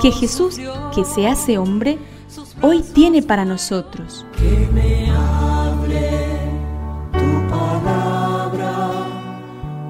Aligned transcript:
que 0.00 0.10
Jesús, 0.10 0.60
que 0.94 1.04
se 1.04 1.26
hace 1.26 1.58
hombre, 1.58 1.98
hoy 2.62 2.82
tiene 2.82 3.22
para 3.22 3.44
nosotros. 3.44 4.26
Que 4.36 4.68
me 4.72 5.10
hable 5.10 6.38
tu 7.12 7.48
palabra, 7.48 8.90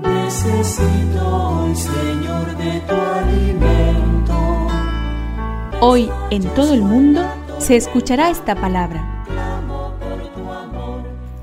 necesito 0.03 1.27
hoy, 1.27 1.75
Señor, 1.75 2.57
de 2.57 2.81
tu 2.81 2.95
alimento. 2.95 4.35
Hoy 5.81 6.11
en 6.31 6.43
todo 6.55 6.75
el 6.75 6.83
mundo 6.83 7.23
se 7.59 7.77
escuchará 7.77 8.31
esta 8.31 8.55
palabra. 8.55 9.11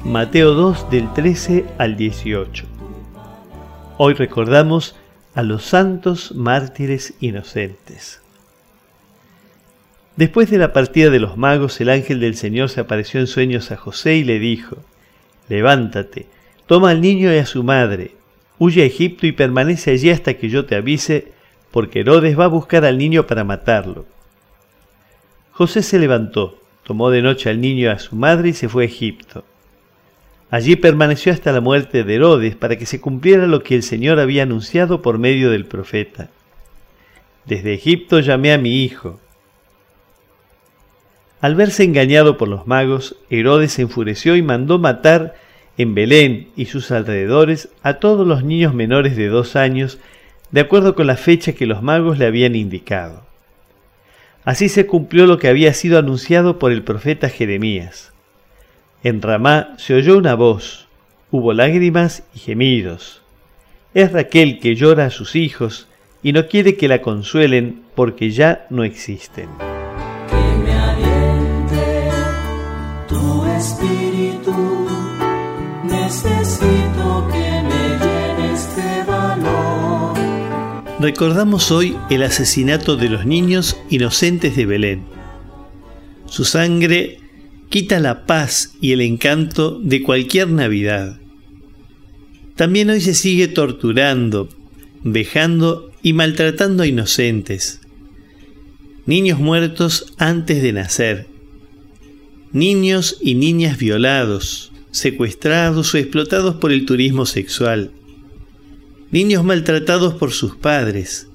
Mateo 0.04 0.54
2 0.54 0.90
del 0.90 1.14
13 1.14 1.66
al 1.78 1.96
18. 1.96 2.66
Hoy 3.98 4.14
recordamos 4.14 4.96
a 5.36 5.44
los 5.44 5.64
santos 5.64 6.34
mártires 6.36 7.14
inocentes. 7.20 8.21
Después 10.16 10.50
de 10.50 10.58
la 10.58 10.74
partida 10.74 11.10
de 11.10 11.20
los 11.20 11.38
magos, 11.38 11.80
el 11.80 11.90
ángel 11.90 12.20
del 12.20 12.36
Señor 12.36 12.70
se 12.70 12.82
apareció 12.82 13.20
en 13.20 13.28
sueños 13.28 13.72
a 13.72 13.78
José 13.78 14.16
y 14.16 14.24
le 14.24 14.40
dijo, 14.40 14.78
Levántate, 15.48 16.28
toma 16.66 16.92
al 16.92 17.02
niño 17.02 17.34
y 17.34 17.38
a 17.38 17.46
su 17.46 17.64
madre, 17.64 18.12
huye 18.60 18.84
a 18.84 18.86
Egipto 18.86 19.26
y 19.26 19.32
permanece 19.32 19.92
allí 19.92 20.10
hasta 20.10 20.36
que 20.36 20.50
yo 20.50 20.66
te 20.66 20.76
avise, 20.76 21.32
porque 21.72 22.02
Herodes 22.02 22.38
va 22.38 22.46
a 22.46 22.50
buscar 22.50 22.86
al 22.86 22.98
niño 22.98 23.26
para 23.26 23.44
matarlo. 23.44 24.06
José 25.52 25.82
se 25.82 26.00
levantó, 26.00 26.60
tomó 26.84 27.10
de 27.10 27.22
noche 27.22 27.50
al 27.50 27.62
niño 27.62 27.84
y 27.84 27.88
a 27.88 28.00
su 28.00 28.16
madre 28.16 28.50
y 28.50 28.54
se 28.54 28.70
fue 28.70 28.84
a 28.84 28.88
Egipto. 28.88 29.46
Allí 30.50 30.76
permaneció 30.76 31.32
hasta 31.32 31.54
la 31.54 31.62
muerte 31.62 32.04
de 32.04 32.16
Herodes 32.16 32.56
para 32.56 32.78
que 32.78 32.86
se 32.86 33.00
cumpliera 33.00 33.48
lo 33.48 33.64
que 33.64 33.76
el 33.76 33.84
Señor 33.84 34.20
había 34.20 34.44
anunciado 34.44 35.02
por 35.02 35.18
medio 35.18 35.50
del 35.50 35.66
profeta. 35.66 36.30
Desde 37.46 37.74
Egipto 37.74 38.20
llamé 38.20 38.52
a 38.52 38.58
mi 38.58 38.84
hijo. 38.84 39.22
Al 41.42 41.56
verse 41.56 41.84
engañado 41.84 42.38
por 42.38 42.48
los 42.48 42.68
magos, 42.68 43.16
Herodes 43.32 43.74
se 43.74 43.82
enfureció 43.82 44.36
y 44.36 44.44
mandó 44.44 44.78
matar 44.78 45.36
en 45.78 45.96
Belén 45.96 46.50
y 46.56 46.66
sus 46.66 46.92
alrededores 46.92 47.70
a 47.82 47.96
todos 47.96 48.28
los 48.28 48.44
niños 48.44 48.76
menores 48.76 49.16
de 49.16 49.28
dos 49.28 49.56
años, 49.56 49.98
de 50.52 50.62
acuerdo 50.62 50.94
con 50.94 51.08
la 51.08 51.18
fecha 51.18 51.54
que 51.54 51.66
los 51.66 51.82
magos 51.82 52.20
le 52.20 52.28
habían 52.28 52.56
indicado. 52.56 53.26
Así 54.44 54.70
se 54.70 54.86
cumplió 54.86 55.26
lo 55.26 55.40
que 55.40 55.48
había 55.48 55.74
sido 55.74 55.98
anunciado 55.98 56.60
por 56.60 56.72
el 56.72 56.84
profeta 56.84 57.28
Jeremías. 57.28 58.14
En 59.04 59.22
Ramá 59.24 59.74
se 59.78 59.96
oyó 59.96 60.20
una 60.20 60.36
voz, 60.36 60.88
hubo 61.32 61.54
lágrimas 61.54 62.24
y 62.36 62.40
gemidos. 62.40 63.24
Es 63.96 64.12
Raquel 64.12 64.60
que 64.60 64.76
llora 64.76 65.06
a 65.06 65.10
sus 65.10 65.36
hijos 65.36 65.88
y 66.22 66.34
no 66.34 66.48
quiere 66.48 66.78
que 66.78 66.88
la 66.88 67.02
consuelen 67.02 67.82
porque 67.96 68.30
ya 68.30 68.68
no 68.70 68.84
existen. 68.84 69.71
Recordamos 81.02 81.72
hoy 81.72 81.98
el 82.12 82.22
asesinato 82.22 82.96
de 82.96 83.10
los 83.10 83.26
niños 83.26 83.76
inocentes 83.90 84.56
de 84.56 84.68
Belén. 84.68 85.04
Su 86.28 86.46
sangre 86.46 87.18
quita 87.70 88.00
la 88.00 88.28
paz 88.28 88.76
y 88.82 88.92
el 88.92 89.02
encanto 89.02 89.80
de 89.82 90.04
cualquier 90.04 90.50
Navidad. 90.50 91.20
También 92.56 92.92
hoy 92.92 93.02
se 93.02 93.16
sigue 93.16 93.48
torturando, 93.48 94.48
vejando 95.02 95.92
y 96.04 96.14
maltratando 96.14 96.84
a 96.84 96.88
inocentes. 96.88 97.82
Niños 99.08 99.40
muertos 99.40 100.14
antes 100.20 100.62
de 100.62 100.72
nacer. 100.72 101.26
Niños 102.52 103.18
y 103.20 103.34
niñas 103.34 103.80
violados, 103.80 104.72
secuestrados 104.92 105.96
o 105.96 105.98
explotados 105.98 106.58
por 106.58 106.72
el 106.72 106.86
turismo 106.86 107.26
sexual. 107.26 107.92
Niños 109.12 109.44
maltratados 109.44 110.14
por 110.16 110.32
sus 110.32 110.56
padres. 110.56 111.28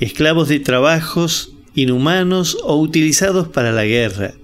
Esclavos 0.00 0.48
de 0.48 0.60
trabajos 0.60 1.54
inhumanos 1.74 2.56
o 2.64 2.80
utilizados 2.80 3.48
para 3.48 3.72
la 3.72 3.84
guerra 3.84 4.34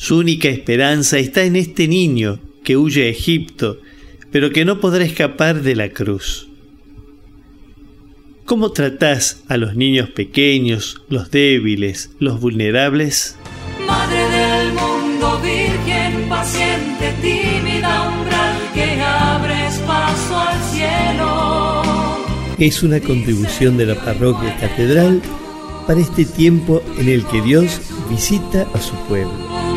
su 0.00 0.16
única 0.16 0.48
esperanza 0.48 1.18
está 1.18 1.44
en 1.44 1.56
este 1.56 1.86
niño 1.86 2.40
que 2.64 2.78
huye 2.78 3.04
a 3.04 3.10
Egipto, 3.10 3.82
pero 4.30 4.50
que 4.50 4.64
no 4.64 4.80
podrá 4.80 5.04
escapar 5.04 5.60
de 5.60 5.76
la 5.76 5.90
cruz. 5.90 6.48
¿Cómo 8.46 8.72
tratás 8.72 9.44
a 9.48 9.58
los 9.58 9.76
niños 9.76 10.08
pequeños, 10.08 11.02
los 11.10 11.30
débiles, 11.30 12.12
los 12.18 12.40
vulnerables? 12.40 13.36
Es 22.60 22.82
una 22.82 23.00
contribución 23.00 23.78
de 23.78 23.86
la 23.86 23.94
parroquia 23.94 24.54
catedral 24.58 25.22
para 25.86 25.98
este 25.98 26.26
tiempo 26.26 26.82
en 26.98 27.08
el 27.08 27.24
que 27.24 27.40
Dios 27.40 27.80
visita 28.10 28.68
a 28.74 28.80
su 28.82 28.94
pueblo. 29.08 29.69